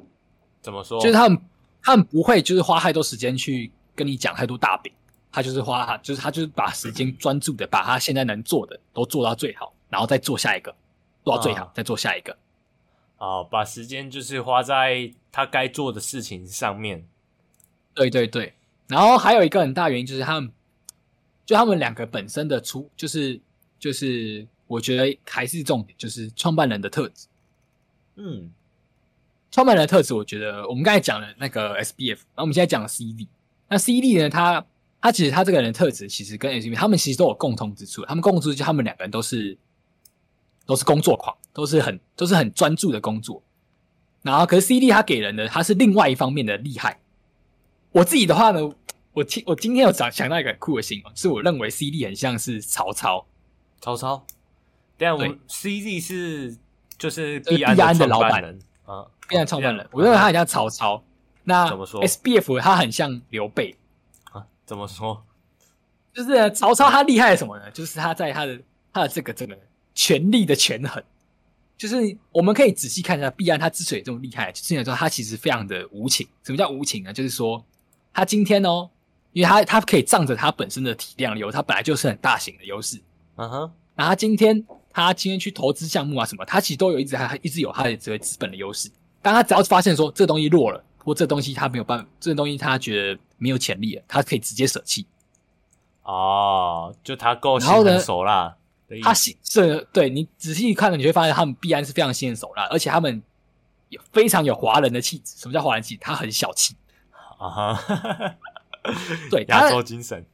[0.62, 1.02] 怎么说？
[1.02, 1.42] 就是他们
[1.82, 4.94] 他们不会就是花太多时间去跟你讲太多大饼。
[5.34, 10.76] 他就是花，就是他就是把时间 专注的把他现在能做的都做到最好，然后再做下一个，
[11.24, 12.38] 做到最好，再做下一个。
[13.18, 17.08] 哦，把时间就是花在他该做的事情上面。
[17.94, 18.54] 对对对，
[18.88, 20.52] 然后还有一个很大原因就是他们，
[21.52, 23.38] 就他们两个本身的出，就是
[23.78, 27.28] 就是我觉得还是重点，就是创办人的特质。
[28.16, 28.50] 嗯，
[29.52, 33.28] 创办人的特质，我觉得我们刚才讲了那个 SBF，然后我们现在讲了 CD，
[33.68, 34.66] 那 CD 呢，他。
[35.04, 39.58] 他其实他这个人的特质其实跟 SBF 他们其实都有共同之处，他们共同之处就他们两个人都是
[40.64, 43.42] 都是工作狂，都是很都是很专注的工作。
[44.22, 47.00] 然后，可是 CD 他给人的他是另外一方面的厉害。
[47.94, 48.60] 我自己的话呢，
[49.13, 53.26] 我今我今天有想想到一个很酷的形容，是我认为 CD 很像是曹操。
[53.82, 54.26] 曹操？
[54.97, 56.56] 对啊，我们 CD 是
[56.97, 58.43] 就是币安的老板
[58.86, 59.88] 啊，币安创办人。
[59.91, 61.04] 我认为他很像曹操。
[61.43, 63.76] 那怎么说？SBF 他很像刘备
[64.32, 64.45] 啊？
[64.65, 65.26] 怎么说？
[66.13, 67.71] 就是曹操他厉害什么呢？
[67.71, 68.62] 就是他在他的
[68.93, 69.58] 他的这个这个
[69.95, 71.04] 权力的权衡。
[71.76, 71.95] 就是
[72.32, 76.28] 我们可以仔细看一下币安，他之所以这么厉害，就是因为说他其实非常的无情。
[76.43, 77.12] 什么叫无情呢？
[77.12, 77.65] 就是说
[78.13, 78.88] 他今天哦，
[79.34, 83.02] 因为他他可以仗着他本身的体量有，他本来就是很大型的优势。
[83.36, 88.89] 嗯哼，然后他今天他今天去投资项目啊什么，他其实都有一直还一直有他的这个资本的优势。
[89.22, 95.06] 当他只要发现说这东西弱了，或这东西他没有办法，这东西他觉得没有潜力了，他可以直接舍弃。
[96.04, 98.56] 哦，就他够心狠手辣。
[99.02, 99.34] 他是
[99.94, 103.24] 对你仔细看了，你会发现他们必然是非常心狠手辣，而且他们
[103.88, 105.38] 有非常有华人的气质。
[105.38, 106.02] 什么叫华人气质？
[106.04, 106.76] 他很小气
[107.38, 107.84] 啊哈，
[109.30, 110.26] 对，亚洲精神，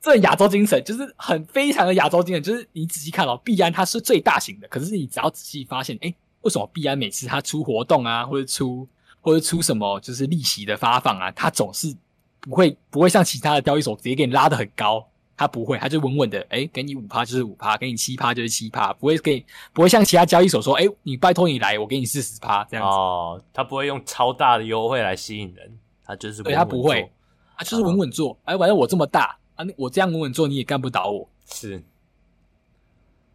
[0.00, 2.42] 这亚洲精神就是很非常的亚洲精神。
[2.42, 8.86] 就是你仔细看哦，币安它是最大型的，可是你只要仔细发现，哎，为什么币安每次它出活动啊，或者出
[9.20, 11.94] 或者出什么就是利息的发放啊，它总是
[12.40, 15.06] 不会不会像其他的交易所直接给你拉的很高。
[15.36, 22.96] 他不会，他就稳稳的，哎，给你五趴就是五趴，给你七趴就是七趴，不会给，不会像其他交易所说，哎，你拜托你来，我给你四十趴这样子。
[22.96, 25.76] 哦，他不会用超大的优惠来吸引人，
[26.06, 27.10] 他就是对他不会，
[27.56, 31.28] 他就是稳稳做，哎、啊，反正我这么大啊，我这样稳稳做你也干不倒我。
[31.46, 31.82] 是，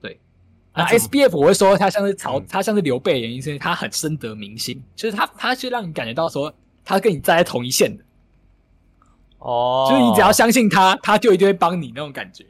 [0.02, 0.20] 对。
[0.74, 6.54] 那 SBF 我会说他像是曹，他像是刘备，原因是因为他很深得民心，就是他，他是让你感觉到说，
[6.84, 8.04] 他跟你站在同一线的。
[9.40, 12.46] 哦，就是你只要相信他，他就一定会帮你那种感觉。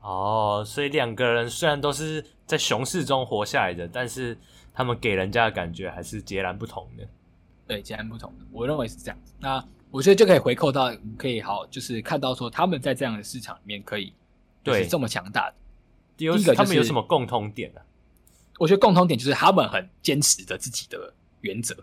[0.00, 4.38] 哦，所以两个人虽然都是在熊市中活下来的，但是
[4.74, 7.08] 他们给人家的感觉还是截然不同的。
[7.66, 9.18] 对，截然不同的，我认为是这样。
[9.40, 9.64] 那
[9.96, 14.12] 我觉得就可以回扣到，可以好，就是看到说他们在这样的市场里面可以
[14.62, 15.54] 对这么强大的。
[16.16, 17.84] 第一个、就是、他们有什么共通点呢、啊？
[18.58, 21.74] 我觉得共通点就是他们很坚持着自己的原则。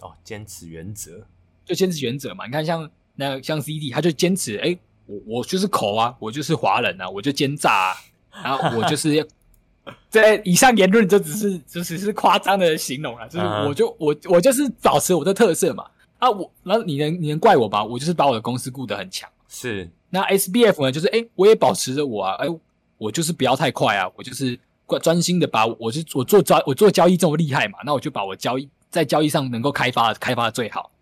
[0.00, 1.24] 哦，坚持原则，
[1.64, 2.46] 就坚持原则嘛。
[2.46, 2.90] 你看像。
[3.14, 7.96] 那像 CD，他就坚持，哎、欸，我我就是口啊，我就是华人啊，我就奸诈啊，
[8.42, 9.28] 然后我就是
[10.08, 15.86] 在以上言论就只是就只是夸张的形容了，就是我就我我就是保持我的特色嘛，
[16.22, 17.82] 啊我，那你能你能怪我吧？
[17.82, 19.90] 我就是把我的公司顾得很强，是。
[20.08, 20.92] 那 SBF 呢？
[20.92, 22.60] 就是哎、欸，我也保持着我啊，哎、欸，
[22.96, 24.56] 我就是不要太快啊，我就是
[25.02, 30.92] 专心的把我，我是我做交我做交易这么厉害嘛，那我就把我交易在交易上能够开发开发的最好。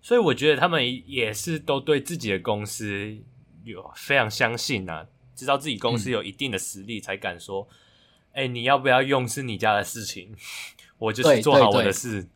[0.00, 3.14] 所以我觉得他们也是都对自己的公司
[3.64, 7.68] 有非常相信呐、啊，知道自己公司有一定的实力，才敢说
[8.32, 10.34] ：“哎、嗯欸，你要不要用是你家的事情，
[10.96, 12.26] 我就是做好我的事。”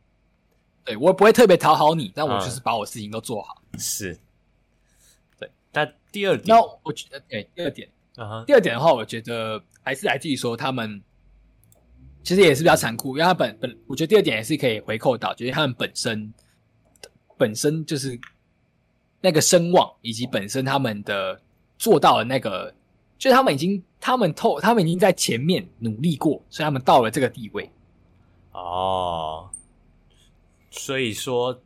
[0.85, 3.63] 对，我不会特别讨好你，但我就是把我事情都做好。
[3.73, 4.19] 嗯、是，
[5.39, 5.51] 对。
[5.73, 11.03] 但第二点，那我觉得，对，第二点，嗯，第二点的话，我觉得还是来自于说他们
[12.23, 16.33] 其实也是比较残酷，因为他本本，我觉得第二点也是可以回扣到，就是他们本身。
[17.37, 18.17] 本身就是
[19.21, 21.39] 那个声望，以及本身他们的
[21.77, 22.73] 做到的那个，
[23.19, 27.69] 就是他们已经，他们透，他们已经在前面努力过，所以他们到了这个地位。
[28.53, 29.51] 哦，
[30.77, 31.63] 所以说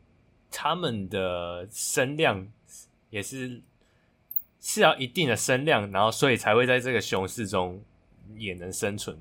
[0.50, 2.46] 他们的声量
[3.08, 3.60] 也是
[4.60, 7.80] 是要一定的声量，然后所以才会在这个熊市中
[8.36, 9.16] 也能生存。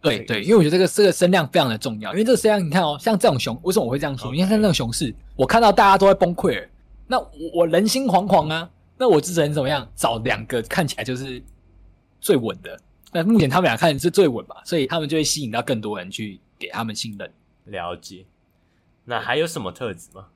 [0.00, 6.68] 对对，因为我觉得这个这个声量非常的重要，因为这个声量，你看哦，像这种熊，为什么我会这样说.因为像这种熊市，我看到大家都在崩溃，
[7.06, 9.90] 那我我人心惶惶啊，那我只能怎么样？
[9.96, 11.42] 找两个看起来就是
[12.20, 12.78] 最稳的，
[13.12, 17.32] 那目前他们俩看是最稳吧，所以他们就会吸引到更多人去给他们信任。
[17.64, 18.26] 了解。
[19.04, 20.26] 那还有什么特质吗？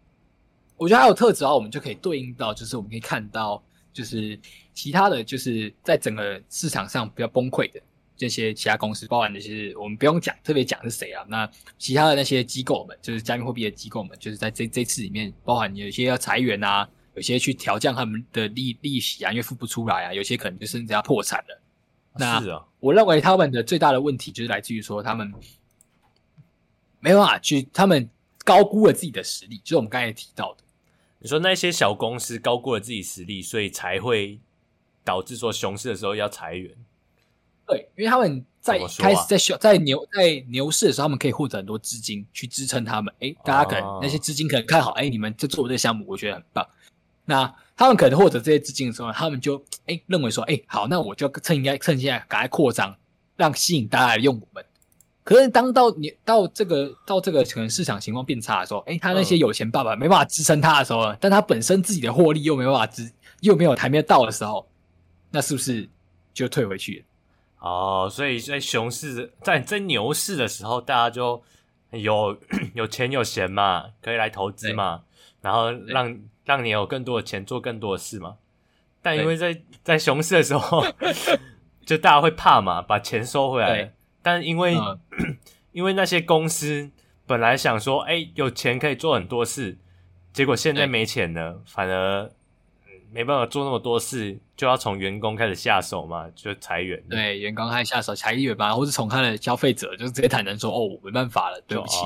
[0.76, 4.38] 我觉得还有特质的话，我们就可以对应到，就是我们可以看到，就是
[4.72, 7.80] 其他的就是在整个市场上比较崩溃的。
[8.16, 11.24] 这些其他公司，包含的是我们不用讲，特别讲是谁啊？
[11.28, 21.62] 那其他的那些机构们，就是加密货币的机构们，就是在这这次里面，包含有些要裁员啊，有些去调降他们的利利息啊，因为付不出来啊，有些可能就甚至要破产了。
[22.14, 25.32] 那是啊，我认为他们的最大的问题就是来自于说，他们
[26.98, 28.10] 没办法去，他们
[28.48, 30.64] 高估了自己的实力，就是我们刚才提到的。
[31.18, 34.40] 你说那些小公司高估了自己实力，所以才会
[35.04, 36.74] 导致说熊市的时候要裁员。
[37.66, 43.12] 对，因为他们在开始在小在牛在牛市的时候，他们可以获得很多资金去支撑他们。
[43.18, 46.66] 诶，大家可能那些资金可能看好，诶，你们在做这个项目，我觉得很棒。
[47.26, 52.96] 那他们可能获得这些资金的时候，他们就诶认为说，诶好，那我就趁应该趁现在赶快扩张，
[53.36, 54.64] 让吸引大家来用我们。
[55.28, 64.66] 可是当到你到这个到这个可能市场情况变差的时候，哎，他那些有钱爸爸没办法支撑他的时候，嗯、但他本身自己的获利又没办法支，又没有还没有到的时候，
[65.30, 65.86] 那是不是
[66.32, 67.68] 就退回去了？
[67.68, 71.42] 哦，所以在熊市在在牛市的时候，大家就
[71.90, 72.34] 有
[72.72, 75.02] 有钱有闲嘛，可以来投资嘛，
[75.42, 78.36] 然后让让你有更多的钱做更多的事嘛。
[79.02, 80.82] 但因为在在熊市的时候，
[81.84, 83.92] 就大家会怕嘛，把钱收回来。
[84.20, 84.98] 但因为、嗯、
[85.72, 86.90] 因为那些公司
[87.26, 89.76] 本来想说，哎、欸，有钱可以做很多事，
[90.32, 92.30] 结果现在没钱了，反而
[93.12, 97.02] 没办法做那么多事，就要从员工开始下手嘛，就裁员。
[97.08, 101.98] 对，员工开始下手裁员吧，或是从他的消费者就直接坦诚说，哦，我没办法了，对不起。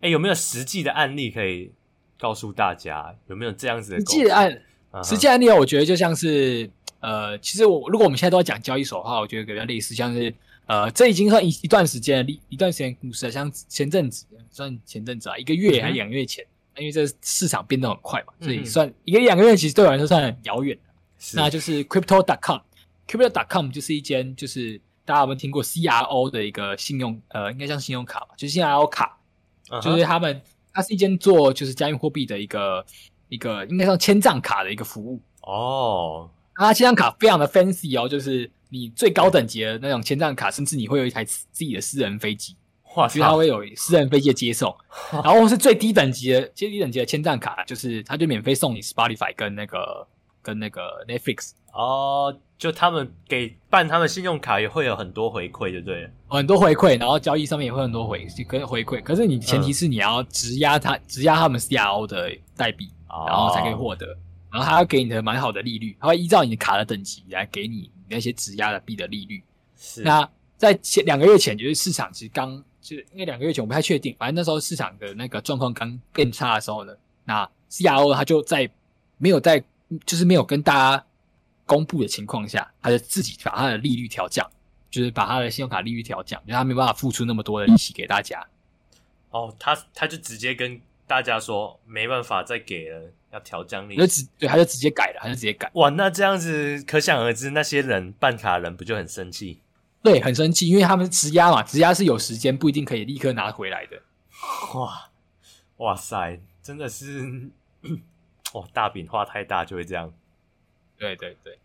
[0.00, 1.72] 哎、欸，有没有实际的案例可以
[2.18, 3.14] 告诉大家？
[3.28, 4.62] 有没有这样子的实际的案？
[5.02, 10.32] 实际案例，我觉得就像是，呃，其实我如果我们现在都要讲交易所的话，我觉得比较类似，像是，
[10.66, 20.82] 呃，这已经算一一段时间，一一段时间故事了，像前阵子，算前阵子啊，一个月还是两个月前，嗯、因为这市场变动很快嘛，所以算一个两个月，其实对我来说算很遥远的。
[21.34, 29.18] 那就是 Crypto.com，Crypto.com 就是一间，就是大家有没有听过 CRO 的一个信用，呃，应该像信用卡吧，就是 CRO 卡，
[29.82, 30.40] 就是他们，
[30.72, 32.84] 它是一间做就是加密货币的一个。
[33.30, 35.18] 一个应该像千账卡的一个服务。
[35.40, 42.56] 哦，啊，千账卡非常的 fancy 哦，就是你最高等级的那种签账卡，甚至你会有一台自己的私人飞机，
[42.96, 44.74] 哇塞，它会有私人飞机的接送，
[45.12, 50.06] 然后是最低等级的，最低等级的签账卡，就是它就免费送你 Spotify 跟那个
[50.42, 56.10] 跟那个 Netflix 哦，就他们给办他们信用卡也会有很多回馈，对不对？
[56.26, 62.90] 很多回馈，然后交易上面也会很多回跟回馈，可是你前提是你要质押他，质押他们 CRO 的代币。
[63.28, 64.08] 然后才可以获得，
[64.50, 69.42] 然后他要给你的蛮好的利率，他会依照你的卡的等级来给你那些质押的币的利率。
[69.76, 70.02] 是。
[70.02, 78.70] 那在前两个月前，就是市场其实刚就因为两个月前我不太确定，反正那时候市场的那个状况刚变差的时候呢，那 CRO 他就在
[79.18, 79.62] 没有在
[80.06, 81.04] 就是没有跟大家
[81.66, 84.48] 公布的情况下，他就自己把他的利率调降，
[84.90, 88.46] 就是把他的信用卡利率调降，因为他没办法付出那么多的利息给大家。
[89.30, 90.80] 哦，他他就直接跟。
[91.06, 95.68] 大家说没办法再给了，要调降利率，就直对，他就直接改了，他就直接改。
[95.74, 99.60] 哇，那这样子可想而知，那些人办卡人不就很生气？
[100.02, 104.00] 对，很生气，因为他们直押嘛，直押是有时间，不一定可以立刻拿回来的。
[104.74, 105.10] 哇，
[105.78, 107.50] 哇塞，真的是，
[108.52, 110.12] 哇，大饼画太大就会这样。
[110.96, 111.58] 对对对，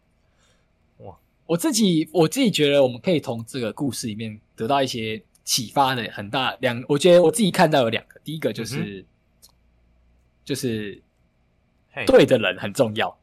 [0.97, 9.01] 哇，我自己我自己觉得，我们可以从这个故事里面得到一些启发的很大两，我觉得我自己看到有两个，第一个就是。
[9.01, 9.05] 嗯
[10.45, 10.99] 就是，
[12.05, 13.17] 对的人很重要。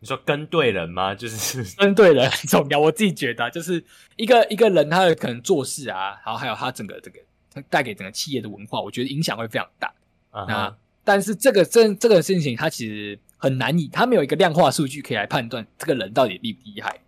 [0.00, 1.14] 你说跟对人吗？
[1.16, 2.78] 就是跟对人很重要。
[2.80, 3.84] 我自己觉得，就是
[4.16, 7.20] 一个一个人他的可能做事啊，然后还有他整个这个
[7.52, 9.92] 他带给整个企业的文化，我觉得影响会非常大。
[10.32, 10.46] Uh huh.
[10.48, 16.98] 那但是这个这这个事情，它其实很难以，它没有一个量化数据可以来判断这个人到底厉不厉害。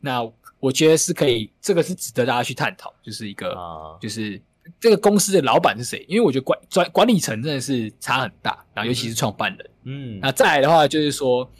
[0.00, 0.22] 那
[0.60, 3.98] 我觉得是可以，这个是值得大家去探讨，就是一个，uh huh.
[4.00, 4.40] 就是。
[4.80, 6.04] 这个公司的老板是谁？
[6.08, 9.70] 因为我觉得管专管理层真的是差很大，然后尤其是创办人。
[9.84, 11.50] 嗯，那再来的话就是说，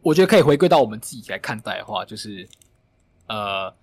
[0.00, 2.48] 我觉得可以回归到我们自己来看待的话，就是
[3.26, 3.74] 呃，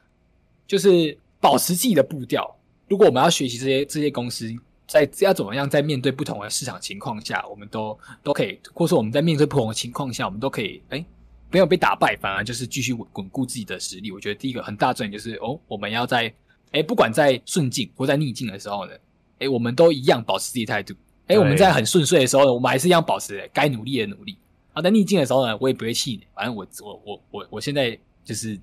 [0.65, 2.57] 就是保持自己的步调。
[2.87, 4.51] 如果我们要学习这些这些公司
[4.87, 11.05] 在要怎么样在面对不同的市场情况下，我们都都可以，或者说我们在面对不同的情况下，我们都可以哎，
[11.51, 14.11] 没有被打败，反而就是继续稳稳固自己的实力。
[14.11, 16.33] 我觉得第一个很大重点就是哦，我们要在。
[16.71, 18.91] 哎，不管在顺境或在逆境的时候呢，
[19.39, 20.93] 哎，我们都一样保持自己态度。
[21.27, 24.37] 哎，我们在很顺遂的时候呢，我们还是一样保持该努力的努力。
[24.73, 26.27] 啊，在逆境的时候呢，我也不会气馁。
[26.33, 28.59] 反正我我我我我现在就是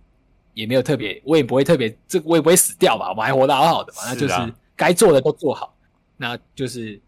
[0.55, 4.03] 也没有特别，我也不会特别，这我也不会死掉吧，我还活得好好的嘛。
[4.07, 5.75] 那就是该做的都做好。
[6.17, 7.01] 那就是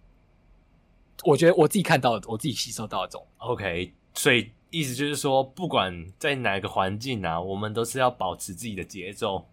[1.24, 3.26] 我觉得我自己看到的，我自己吸收到的这种。
[3.38, 9.46] OK，所以意思就是说，不管在哪个环境啊，我们都是要保持自己的节奏。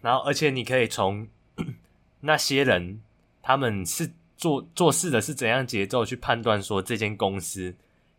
[0.00, 1.28] 然后，而且你可以从
[2.20, 3.02] 那些人
[3.42, 7.74] 他们是做做事的是怎样节奏去判断说这间公司，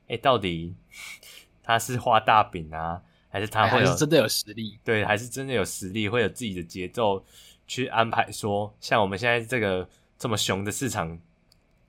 [0.08, 0.76] 哎，到底
[1.64, 4.80] 他是画大饼啊，还是他会有还是真的有实力？
[4.84, 7.24] 对，还是真的有实力，会有自己的节奏
[7.68, 11.20] 去安排说，像我们现在这个这么熊的市场，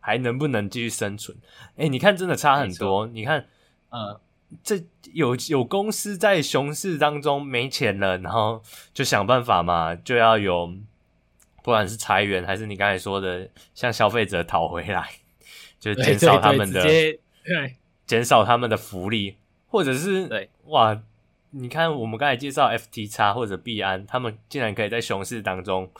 [0.00, 1.36] 还能不能继续生存？
[1.76, 3.06] 哎，你看，真的差很多。
[3.06, 3.46] 你看，
[3.90, 4.20] 呃。
[4.62, 4.82] 这
[5.12, 10.66] 有有公司在熊市当中没钱了，然后就想办法嘛，就要有，
[11.62, 15.08] 不管是裁员还是你刚才说的，向消费者讨回来，
[15.80, 17.20] 就减少他们的，对，
[18.06, 19.36] 减少他们的福利，
[19.68, 21.00] 或者是对哇，
[21.50, 25.90] 你看我们刚才介绍 FTX 或者币安，他们竟然可以在熊市当中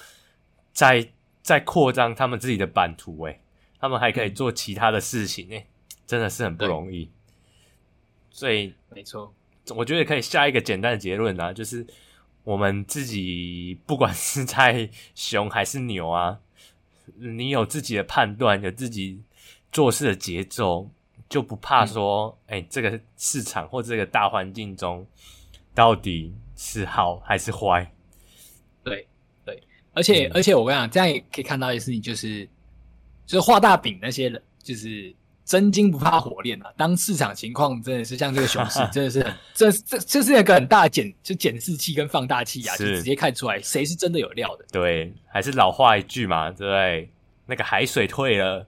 [0.72, 1.08] 再
[1.42, 3.40] 再扩张他们自己的版图，诶，
[3.80, 5.66] 他们还可以做其他的事情，诶，
[6.06, 7.10] 真的是很不容易。
[8.32, 9.32] 所以，没错，
[9.76, 11.86] 我觉得可以下一个简单的结论啊，就是
[12.42, 16.40] 我们自己不管是在熊还是牛啊，
[17.16, 19.22] 你有自己的判断，有自己
[19.70, 20.90] 做事的节奏。
[21.28, 25.06] 就不怕说，哎、嗯欸，这个市场或这个大环境中，
[25.74, 27.90] 到底是好还是坏？
[28.84, 29.08] 对
[29.42, 29.62] 对，
[29.94, 32.46] 而且、嗯、而且我跟你讲，这样也可以看到一件事情，就是
[33.24, 35.14] 就是画大饼那些人，就是
[35.44, 36.72] 真金不怕火炼啊。
[36.76, 44.64] 当市场情况真的是像这个熊市， 真的是很这这这是一个很大的检就检视器跟放大器啊，就直接看出来谁是真的有料的。
[44.72, 47.10] 对，还是老话一句嘛，对不对？
[47.46, 48.66] 那个海水退了。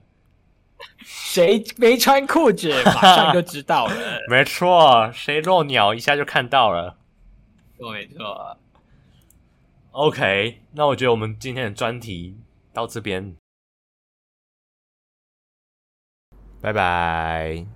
[0.99, 3.95] 谁没穿裤子，马上就知道了。
[4.29, 6.97] 没错，谁漏鸟一下就看到了。
[7.79, 8.57] 没错。
[9.91, 12.35] OK，那我觉得我们今天的专题
[12.73, 13.35] 到这边，
[16.65, 17.65] 拜拜。